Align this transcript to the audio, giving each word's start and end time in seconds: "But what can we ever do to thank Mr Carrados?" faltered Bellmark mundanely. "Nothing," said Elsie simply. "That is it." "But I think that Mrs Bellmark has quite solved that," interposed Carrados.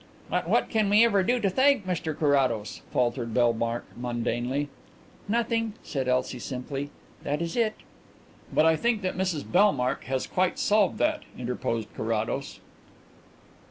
"But 0.31 0.49
what 0.49 0.67
can 0.67 0.89
we 0.89 1.05
ever 1.05 1.21
do 1.21 1.39
to 1.41 1.47
thank 1.47 1.85
Mr 1.85 2.17
Carrados?" 2.17 2.81
faltered 2.91 3.35
Bellmark 3.35 3.83
mundanely. 3.95 4.67
"Nothing," 5.27 5.73
said 5.83 6.07
Elsie 6.07 6.39
simply. 6.39 6.89
"That 7.21 7.39
is 7.39 7.55
it." 7.55 7.75
"But 8.51 8.65
I 8.65 8.75
think 8.77 9.03
that 9.03 9.15
Mrs 9.15 9.43
Bellmark 9.43 10.05
has 10.05 10.25
quite 10.25 10.57
solved 10.57 10.97
that," 10.97 11.21
interposed 11.37 11.93
Carrados. 11.95 12.59